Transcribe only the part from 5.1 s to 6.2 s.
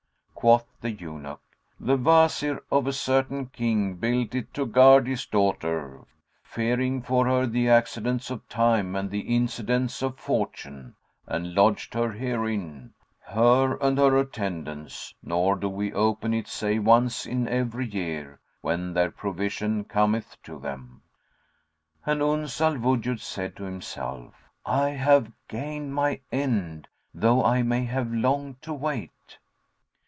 daughter,